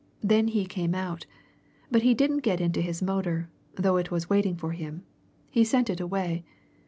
Then 0.23 0.47
he 0.47 0.65
came 0.65 0.95
out. 0.95 1.27
But 1.91 2.01
he 2.01 2.15
didn't 2.15 2.39
get 2.39 2.59
into 2.59 2.81
his 2.81 3.03
motor, 3.03 3.51
though 3.75 3.97
it 3.97 4.09
was 4.09 4.31
waiting 4.31 4.55
for 4.55 4.71
him. 4.71 5.03
He 5.51 5.63
sent 5.63 5.91
it 5.91 5.99
away. 5.99 6.43